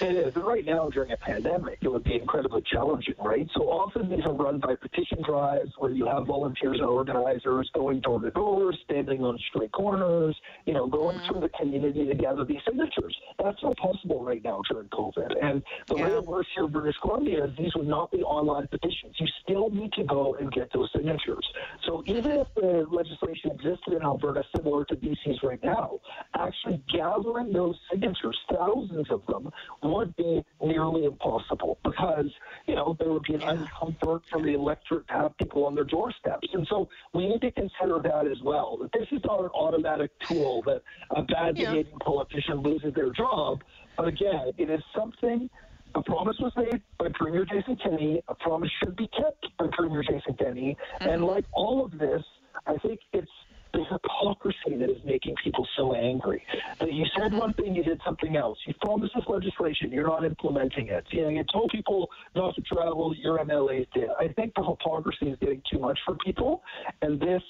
It 0.00 0.14
is. 0.14 0.36
And 0.36 0.44
uh, 0.44 0.46
right 0.46 0.64
now, 0.64 0.88
during 0.90 1.10
a 1.10 1.16
pandemic, 1.16 1.78
it 1.80 1.88
would 1.88 2.04
be 2.04 2.14
incredibly 2.14 2.62
challenging, 2.62 3.14
right? 3.18 3.48
So 3.54 3.62
often 3.64 4.08
these 4.08 4.24
are 4.24 4.32
run 4.32 4.58
by 4.58 4.76
petition 4.76 5.22
drives 5.22 5.72
where 5.78 5.90
you 5.90 6.06
have 6.06 6.26
volunteers 6.26 6.78
and 6.78 6.86
organizers 6.86 7.70
going 7.74 8.00
door 8.00 8.20
to 8.20 8.30
door, 8.30 8.72
standing 8.84 9.24
on 9.24 9.38
street 9.48 9.72
corners, 9.72 10.36
you 10.66 10.74
know, 10.74 10.86
going 10.86 11.18
through 11.26 11.40
the 11.40 11.48
community 11.48 12.06
to 12.06 12.14
gather 12.14 12.44
these 12.44 12.60
signatures. 12.66 13.16
That's 13.42 13.60
not 13.62 13.76
possible 13.76 14.22
right 14.22 14.42
now 14.42 14.62
during 14.70 14.88
COVID. 14.88 15.34
And 15.42 15.62
the 15.88 15.96
yeah. 15.96 16.04
way 16.04 16.14
it 16.14 16.24
works 16.24 16.48
here 16.54 16.66
in 16.66 16.72
British 16.72 16.96
Columbia 17.00 17.44
is 17.46 17.56
these 17.56 17.74
would 17.74 17.88
not 17.88 18.10
be 18.12 18.22
online 18.22 18.68
petitions. 18.68 19.16
You 19.18 19.26
still 19.42 19.70
need 19.70 19.92
to 19.94 20.04
go 20.04 20.36
and 20.38 20.52
get 20.52 20.72
those 20.72 20.90
signatures. 20.94 21.46
So 21.86 22.02
even 22.06 22.30
if 22.32 22.46
the 22.54 22.86
legislation 22.90 23.50
existed 23.50 23.94
in 23.94 24.02
Alberta 24.02 24.27
similar 24.54 24.84
to 24.86 24.96
BC's 24.96 25.42
right 25.42 25.62
now, 25.62 26.00
actually 26.34 26.82
gathering 26.92 27.52
those 27.52 27.76
signatures, 27.90 28.38
thousands 28.50 29.10
of 29.10 29.22
them, 29.26 29.50
would 29.82 30.14
be 30.16 30.44
nearly 30.62 31.04
impossible 31.04 31.78
because, 31.84 32.30
you 32.66 32.74
know, 32.74 32.96
there 32.98 33.10
would 33.10 33.22
be 33.22 33.34
an 33.34 33.40
uncomfort 33.40 34.22
from 34.30 34.44
the 34.44 34.54
electorate 34.54 35.06
to 35.08 35.14
have 35.14 35.36
people 35.38 35.66
on 35.66 35.74
their 35.74 35.84
doorsteps. 35.84 36.48
And 36.52 36.66
so 36.68 36.88
we 37.14 37.28
need 37.28 37.40
to 37.42 37.50
consider 37.50 38.00
that 38.02 38.26
as 38.26 38.40
well. 38.42 38.78
That 38.80 38.92
this 38.92 39.08
is 39.10 39.22
not 39.24 39.40
an 39.40 39.50
automatic 39.54 40.10
tool 40.20 40.62
that 40.62 40.82
a 41.10 41.22
bad 41.22 41.54
behaving 41.54 41.86
yeah. 41.92 42.04
politician 42.04 42.62
loses 42.62 42.94
their 42.94 43.10
job. 43.10 43.62
But 43.96 44.08
again, 44.08 44.52
it 44.56 44.70
is 44.70 44.82
something 44.96 45.50
a 45.94 46.02
promise 46.02 46.36
was 46.38 46.52
made 46.56 46.82
by 46.98 47.08
Premier 47.14 47.44
Jason 47.44 47.76
Kenney. 47.82 48.22
A 48.28 48.34
promise 48.34 48.70
should 48.82 48.96
be 48.96 49.08
kept 49.08 49.46
by 49.58 49.66
Premier 49.72 50.02
Jason 50.02 50.34
Kenney. 50.38 50.76
Mm-hmm. 51.00 51.08
And 51.08 51.24
like 51.24 51.44
all 51.52 51.84
of 51.84 51.98
this, 51.98 52.22
I 52.66 52.76
think 52.78 53.00
it's 53.12 53.30
the 53.72 53.84
hypocrisy 53.84 54.76
that 54.78 54.90
is 54.90 55.02
making 55.04 55.34
people 55.42 55.66
so 55.76 55.94
angry. 55.94 56.42
That 56.80 56.92
you 56.92 57.04
said 57.16 57.32
one 57.32 57.52
thing, 57.54 57.74
you 57.74 57.82
did 57.82 58.00
something 58.04 58.36
else. 58.36 58.58
You 58.66 58.74
promised 58.80 59.14
this 59.14 59.24
legislation, 59.28 59.90
you're 59.92 60.06
not 60.06 60.24
implementing 60.24 60.88
it. 60.88 61.04
You 61.10 61.22
know, 61.22 61.28
you 61.28 61.44
told 61.52 61.70
people 61.70 62.08
not 62.34 62.54
to 62.54 62.62
travel, 62.62 63.14
your 63.16 63.38
MLAs 63.38 63.86
did. 63.92 64.08
I 64.18 64.28
think 64.28 64.54
the 64.54 64.62
hypocrisy 64.62 65.30
is 65.30 65.38
getting 65.40 65.62
too 65.70 65.78
much 65.78 65.98
for 66.04 66.16
people, 66.24 66.62
and 67.02 67.20
this 67.20 67.42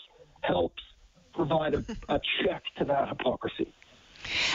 helps 0.43 0.83
provide 1.35 1.75
a, 1.75 1.85
a 2.09 2.21
check 2.43 2.63
to 2.79 2.85
that 2.85 3.09
hypocrisy. 3.09 3.73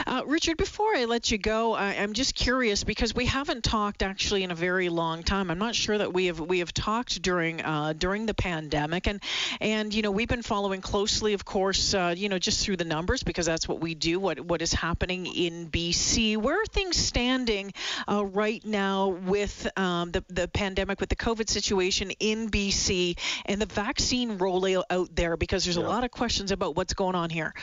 Uh, 0.05 0.21
Richard, 0.25 0.57
before 0.57 0.95
I 0.95 1.05
let 1.05 1.31
you 1.31 1.37
go, 1.37 1.73
I, 1.73 1.93
am 1.93 2.13
just 2.13 2.35
curious 2.35 2.83
because 2.83 3.15
we 3.15 3.25
haven't 3.25 3.63
talked 3.63 4.03
actually 4.03 4.43
in 4.43 4.51
a 4.51 4.55
very 4.55 4.89
long 4.89 5.23
time. 5.23 5.49
I'm 5.49 5.59
not 5.59 5.75
sure 5.75 5.97
that 5.97 6.13
we 6.13 6.27
have 6.27 6.39
we 6.39 6.59
have 6.59 6.73
talked 6.73 7.21
during 7.21 7.61
uh, 7.61 7.93
during 7.97 8.25
the 8.25 8.33
pandemic, 8.33 9.07
and 9.07 9.21
and 9.61 9.93
you 9.93 10.01
know 10.01 10.11
we've 10.11 10.27
been 10.27 10.41
following 10.41 10.81
closely, 10.81 11.33
of 11.33 11.45
course, 11.45 11.93
uh, 11.93 12.13
you 12.15 12.29
know 12.29 12.39
just 12.39 12.65
through 12.65 12.77
the 12.77 12.85
numbers 12.85 13.23
because 13.23 13.45
that's 13.45 13.67
what 13.67 13.79
we 13.79 13.95
do. 13.95 14.19
What 14.19 14.39
what 14.39 14.61
is 14.61 14.73
happening 14.73 15.25
in 15.25 15.69
BC? 15.69 16.37
Where 16.37 16.61
are 16.61 16.65
things 16.65 16.97
standing 16.97 17.73
uh, 18.07 18.25
right 18.25 18.63
now 18.65 19.09
with 19.09 19.67
um, 19.77 20.11
the 20.11 20.23
the 20.29 20.47
pandemic, 20.47 20.99
with 20.99 21.09
the 21.09 21.15
COVID 21.15 21.49
situation 21.49 22.11
in 22.19 22.49
BC, 22.49 23.17
and 23.45 23.61
the 23.61 23.65
vaccine 23.65 24.37
rollout 24.37 24.83
out 24.89 25.15
there? 25.15 25.37
Because 25.37 25.63
there's 25.63 25.77
yeah. 25.77 25.83
a 25.83 25.87
lot 25.87 26.03
of 26.03 26.11
questions 26.11 26.51
about 26.51 26.75
what's 26.75 26.93
going 26.93 27.15
on 27.15 27.29
here. 27.29 27.53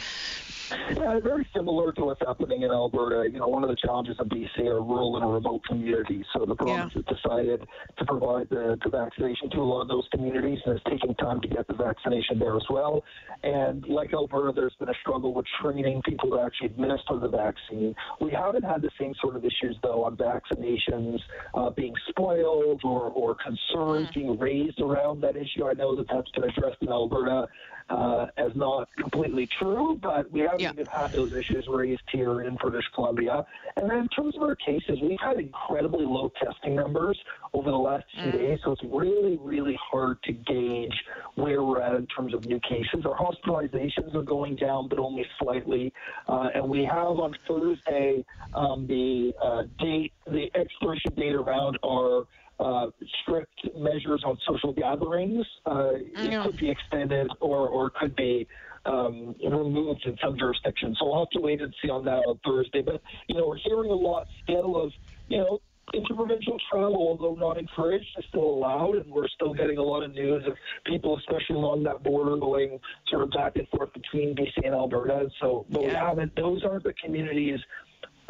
Yeah, 0.91 1.21
very 1.21 1.47
similar 1.55 1.93
to 1.93 2.05
what's 2.05 2.21
happening 2.21 2.63
in 2.63 2.71
Alberta. 2.71 3.29
You 3.31 3.39
know, 3.39 3.49
one 3.49 3.65
of 3.65 3.71
the 3.71 3.77
challenges 3.77 4.17
of 4.19 4.27
BC 4.29 4.61
are 4.67 4.83
rural 4.83 5.17
and 5.17 5.33
remote 5.33 5.63
communities. 5.65 6.25
So 6.33 6.45
the 6.47 6.55
province 6.55 6.93
yeah. 6.95 7.03
has 7.07 7.17
decided 7.17 7.67
to 7.99 8.05
provide 8.05 8.49
the, 8.51 8.79
the 8.83 8.91
vaccination 8.91 9.51
to 9.51 9.59
a 9.59 9.63
lot 9.63 9.83
of 9.83 9.89
those 9.89 10.07
communities, 10.13 10.59
and 10.65 10.77
it's 10.77 10.85
taking 10.89 11.15
time 11.17 11.41
to 11.41 11.49
get 11.49 11.67
the 11.69 11.75
vaccination 11.75 12.39
there 12.39 12.57
as 12.57 12.65
well. 12.71 13.05
And 13.43 13.87
like 13.87 14.13
Alberta, 14.13 14.53
there's 14.55 14.75
been 14.79 14.89
a 14.89 14.99
struggle 15.01 15.35
with 15.35 15.47
training 15.63 16.03
people 16.05 16.31
to 16.31 16.41
actually 16.41 16.69
administer 16.69 17.19
the 17.19 17.29
vaccine. 17.29 17.95
We 18.21 18.31
haven't 18.31 18.65
had 18.65 18.83
the 18.83 18.91
same 18.99 19.15
sort 19.21 19.37
of 19.37 19.45
issues, 19.45 19.77
though, 19.83 20.05
on 20.05 20.17
vaccinations 20.17 21.19
uh, 21.55 21.71
being 21.71 21.95
spoiled 22.09 22.81
or, 22.85 23.11
or 23.11 23.37
concerns 23.37 24.09
mm. 24.09 24.15
being 24.15 24.39
raised 24.39 24.81
around 24.81 25.21
that 25.23 25.37
issue. 25.37 25.67
I 25.67 25.75
know 25.75 25.97
that 25.97 26.07
that's 26.13 26.31
been 26.33 26.45
addressed 26.45 26.83
in 26.83 26.89
Alberta 26.89 27.49
uh, 27.91 28.27
as 28.37 28.55
not 28.55 28.89
completely 28.97 29.47
true, 29.59 29.99
but 30.01 30.31
we 30.31 30.41
haven't 30.41 30.61
yeah. 30.61 30.71
even 30.73 30.87
had 30.87 31.13
those 31.13 31.33
issues 31.33 31.67
raised 31.69 32.03
here 32.11 32.43
in 32.43 32.55
British 32.55 32.85
Columbia. 32.95 33.45
And 33.77 33.91
then 33.91 33.99
in 33.99 34.09
terms 34.09 34.37
of 34.37 34.43
our 34.43 34.55
cases, 34.55 34.99
we've 35.03 35.21
had 35.21 35.39
incredibly 35.39 36.07
low 36.07 36.31
testing 36.43 36.77
numbers 36.77 37.19
over 37.53 37.71
the 37.71 37.77
last 37.77 38.05
few 38.15 38.31
mm. 38.31 38.33
days, 38.33 38.59
so 38.65 38.73
it's 38.73 38.85
really, 38.85 39.37
really 39.41 39.79
hard 39.91 40.23
to 40.23 40.33
gauge 40.33 41.05
where 41.35 41.65
we're 41.65 41.81
at 41.81 41.97
in 41.97 42.07
terms 42.07 42.33
of 42.33 42.45
new 42.47 42.61
cases. 42.61 43.05
Our 43.05 43.17
hospitalizations 43.17 44.15
are 44.15 44.23
going 44.23 44.57
down, 44.57 44.89
but 44.89 44.99
only 44.99 45.27
slightly. 45.41 45.93
Uh, 46.29 46.49
and 46.55 46.69
we 46.69 46.85
have 46.85 47.19
on 47.19 47.35
Thursday 47.49 48.25
um, 48.55 48.87
the 48.87 49.33
uh, 49.43 49.63
date, 49.79 50.13
the 50.27 50.49
expiration 50.55 51.13
date 51.17 51.35
around 51.35 51.79
our 51.85 52.27
uh, 52.61 52.87
strict 53.23 53.59
measures 53.77 54.23
on 54.25 54.39
social 54.47 54.73
gatherings. 54.73 55.47
Uh, 55.67 55.93
it 55.95 56.43
could 56.43 56.57
be 56.59 56.71
extended 56.71 57.29
or, 57.41 57.69
or 57.69 57.91
could 57.91 58.15
be 58.15 58.47
um, 58.87 59.35
removed 59.43 60.05
in 60.05 60.17
some 60.23 60.39
jurisdictions. 60.39 60.99
So 60.99 61.07
we'll 61.07 61.21
have 61.21 61.31
to 61.31 61.41
wait 61.41 61.61
and 61.61 61.75
see 61.83 61.91
on 61.91 62.05
that 62.05 62.21
on 62.27 62.39
Thursday. 62.45 62.83
But, 62.83 63.03
you 63.29 63.37
know, 63.37 63.49
we're 63.49 63.57
hearing 63.57 63.91
a 63.91 63.95
lot 63.95 64.27
still 64.45 64.77
of, 64.77 64.93
you 65.29 65.39
know, 65.39 65.61
interprovincial 65.95 66.59
travel, 66.71 66.97
although 66.97 67.35
not 67.35 67.59
encouraged, 67.59 68.07
is 68.19 68.25
still 68.29 68.43
allowed, 68.43 68.97
and 68.97 69.11
we're 69.11 69.29
still 69.29 69.53
getting 69.55 69.79
a 69.79 69.83
lot 69.83 70.03
of 70.03 70.13
news 70.13 70.45
of 70.47 70.55
people, 70.85 71.19
especially 71.19 71.57
along 71.57 71.83
that 71.85 72.03
border, 72.03 72.37
going 72.37 72.79
sort 73.09 73.23
of 73.23 73.31
back 73.31 73.57
and 73.57 73.67
forth 73.69 73.93
between 73.93 74.35
BC 74.37 74.65
and 74.65 74.75
Alberta. 74.75 75.29
So, 75.41 75.67
but 75.71 75.83
yeah. 75.83 75.89
we 75.89 75.95
haven't; 75.95 76.37
those 76.37 76.63
aren't 76.65 76.85
the 76.85 76.95
communities 77.05 77.59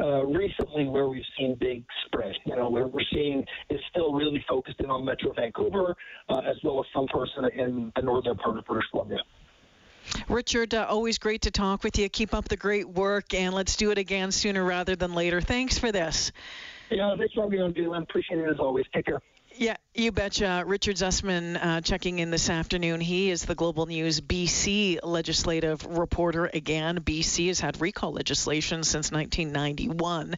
uh, 0.00 0.24
recently 0.26 0.86
where 0.86 1.08
we've 1.08 1.22
seen 1.38 1.56
big 1.60 1.84
spread. 2.06 2.34
You 2.44 2.56
know, 2.56 2.70
where 2.70 2.86
we're 2.86 3.00
seeing 3.12 3.44
is 3.68 3.80
still 3.90 4.12
really 4.12 4.44
focused 4.48 4.80
in 4.80 4.90
on 4.90 5.04
Metro 5.04 5.32
Vancouver, 5.32 5.94
uh, 6.28 6.38
as 6.38 6.56
well 6.64 6.80
as 6.80 6.86
some 6.94 7.06
person 7.08 7.44
in 7.54 7.92
the 7.96 8.02
northern 8.02 8.36
part 8.36 8.58
of 8.58 8.64
British 8.64 8.88
Columbia. 8.90 9.18
Richard, 10.28 10.74
uh, 10.74 10.86
always 10.88 11.18
great 11.18 11.42
to 11.42 11.50
talk 11.50 11.84
with 11.84 11.98
you. 11.98 12.08
Keep 12.08 12.34
up 12.34 12.48
the 12.48 12.56
great 12.56 12.88
work, 12.88 13.34
and 13.34 13.54
let's 13.54 13.76
do 13.76 13.90
it 13.90 13.98
again 13.98 14.32
sooner 14.32 14.64
rather 14.64 14.96
than 14.96 15.14
later. 15.14 15.40
Thanks 15.40 15.78
for 15.78 15.92
this. 15.92 16.32
Yeah, 16.90 17.14
thanks 17.16 17.34
for 17.34 17.42
having 17.42 17.58
me 17.58 17.64
on, 17.64 17.72
Dylan. 17.72 18.02
Appreciate 18.02 18.38
it 18.40 18.50
as 18.50 18.58
always. 18.58 18.86
Take 18.94 19.06
care. 19.06 19.20
Yeah, 19.60 19.76
you 19.94 20.10
betcha. 20.10 20.62
Richard 20.66 20.96
Zussman 20.96 21.62
uh, 21.62 21.80
checking 21.82 22.20
in 22.20 22.30
this 22.30 22.48
afternoon. 22.48 23.00
He 23.00 23.30
is 23.30 23.44
the 23.44 23.54
Global 23.54 23.84
News 23.84 24.22
BC 24.22 25.00
legislative 25.02 25.84
reporter. 25.84 26.48
Again, 26.54 27.00
BC 27.00 27.48
has 27.48 27.60
had 27.60 27.78
recall 27.78 28.12
legislation 28.12 28.84
since 28.84 29.12
1991, 29.12 30.36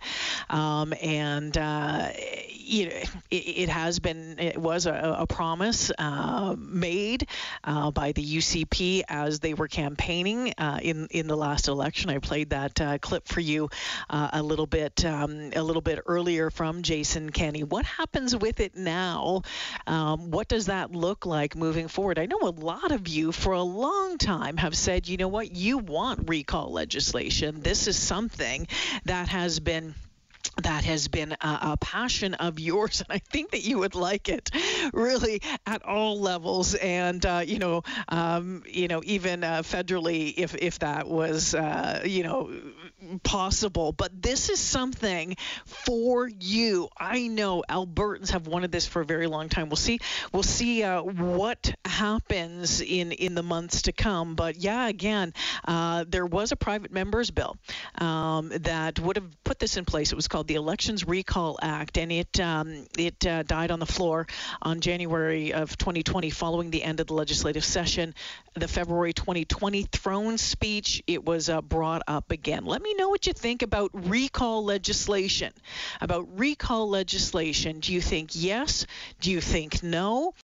um, 0.51 0.93
and 1.01 1.57
uh, 1.57 2.09
you 2.51 2.87
know, 2.87 2.97
it, 3.31 3.35
it, 3.35 3.69
has 3.69 4.01
been 4.01 4.41
it 4.41 4.59
was 4.59 4.87
a, 4.87 5.17
a 5.19 5.27
promise 5.27 5.93
uh, 5.97 6.57
made 6.59 7.29
uh, 7.63 7.93
by 7.93 8.11
the 8.13 8.25
UCP 8.25 9.03
as 9.09 9.39
they 9.39 9.55
were 9.55 9.69
campaigning 9.69 10.55
uh, 10.59 10.81
in 10.83 11.07
in 11.11 11.29
the 11.29 11.37
last 11.37 11.69
election. 11.69 12.11
I 12.11 12.19
played 12.19 12.51
that 12.51 12.81
uh, 12.81 12.99
clip 12.99 13.29
for 13.29 13.41
you 13.41 13.69
a 14.11 14.43
little 14.43 14.67
bit 14.67 15.05
um, 15.05 15.51
a 15.55 15.63
little 15.63 15.83
bit 15.83 16.01
earlier 16.07 16.51
from 16.51 16.83
Jason 16.83 17.31
Kenney. 17.31 17.63
What 17.63 17.85
happens 17.85 18.35
with 18.35 18.59
it 18.59 18.75
now? 18.75 19.12
Now. 19.13 19.43
Um, 19.87 20.31
what 20.31 20.49
does 20.49 20.67
that 20.67 20.93
look 20.93 21.27
like 21.27 21.57
moving 21.57 21.89
forward? 21.89 22.19
I 22.19 22.27
know 22.27 22.41
a 22.43 22.51
lot 22.51 22.93
of 22.93 23.09
you 23.09 23.33
for 23.33 23.53
a 23.53 23.63
long 23.63 24.19
time 24.19 24.57
have 24.57 24.77
said, 24.77 25.09
you 25.09 25.17
know 25.17 25.29
what, 25.29 25.55
you 25.55 25.79
want 25.79 26.29
recall 26.29 26.73
legislation. 26.73 27.61
This 27.61 27.89
is 27.89 27.99
something 27.99 28.67
that 29.05 29.29
has 29.29 29.61
been 29.61 29.95
that 30.63 30.85
has 30.85 31.09
been 31.09 31.33
a, 31.33 31.59
a, 31.63 31.77
passion 31.81 32.35
of 32.35 32.61
yours, 32.61 33.01
and 33.01 33.09
I 33.11 33.19
think 33.19 33.53
that 33.53 33.63
you 33.63 33.79
would 33.79 33.95
like 33.95 34.29
it, 34.29 34.51
really 34.93 35.41
at 35.67 35.85
all 35.85 36.21
levels, 36.21 36.75
and 36.75 37.25
uh, 37.25 37.43
you 37.47 37.59
know, 37.59 37.83
um, 38.09 38.63
you 38.67 38.89
know, 38.89 39.03
even 39.05 39.45
uh, 39.45 39.63
federally, 39.63 40.35
if 40.37 40.55
if 40.55 40.79
that 40.81 41.09
was, 41.09 41.55
uh, 41.55 42.03
you 42.05 42.23
know, 42.23 42.51
possible. 43.23 43.93
But 43.93 44.23
this 44.23 44.51
is 44.51 44.61
something 44.61 45.37
for 45.65 46.29
you. 46.29 46.89
I 46.99 47.29
know 47.29 47.65
Albertans 47.69 48.31
have 48.31 48.47
wanted 48.47 48.73
this 48.73 48.87
for 48.87 49.01
a 49.01 49.07
very 49.07 49.27
long 49.27 49.49
time. 49.49 49.69
We'll 49.69 49.77
see. 49.77 50.01
We'll 50.33 50.43
see 50.43 50.83
uh, 50.83 51.03
what 51.03 51.75
happens 51.85 52.81
in 52.81 53.13
in 53.13 53.35
the 53.35 53.43
months 53.43 53.83
to 53.83 53.93
come. 53.93 54.35
But 54.35 54.57
yeah, 54.57 54.87
again, 54.89 55.35
uh, 55.67 56.05
there 56.09 56.27
was 56.27 56.53
a 56.53 56.57
private 56.57 56.93
members 56.93 57.31
bill 57.31 57.57
um, 57.99 58.51
that 58.61 59.01
would 59.01 59.17
have 59.17 59.45
put 59.45 59.59
this 59.59 59.77
in 59.77 59.85
place. 59.85 60.13
It 60.13 60.17
was 60.17 60.29
called 60.33 60.49
the 60.49 60.55
Elections 60.55 61.07
Recall 61.07 61.59
Act, 61.61 61.99
and 61.99 62.11
it 62.11 62.41
um, 62.41 62.87
it 62.97 63.27
uh, 63.27 63.43
died 63.43 63.71
on 63.71 63.81
the 63.81 63.87
floor 63.87 64.27
on 64.63 64.81
January 64.81 65.53
of 65.53 65.77
2020, 65.77 66.31
following 66.31 66.71
the 66.71 66.83
end 66.83 67.01
of 67.01 67.07
the 67.07 67.13
legislative 67.13 67.63
session. 67.63 68.15
The 68.55 68.67
February 68.67 69.13
2020 69.13 69.83
throne 69.93 70.39
speech, 70.39 71.03
it 71.07 71.23
was 71.23 71.51
uh, 71.51 71.61
brought 71.61 72.01
up 72.09 72.31
again. 72.31 72.65
Let 72.65 72.81
me 72.81 72.95
know 72.95 73.11
what 73.11 73.27
you 73.27 73.35
think 73.35 73.61
about 73.61 73.91
recall 73.93 74.65
legislation. 74.65 75.53
About 76.01 76.39
recall 76.39 76.89
legislation, 76.89 77.81
do 77.81 77.93
you 77.93 78.01
think 78.01 78.31
yes? 78.33 78.87
Do 79.21 79.31
you 79.31 79.43
think 79.43 79.83
no? 79.83 80.33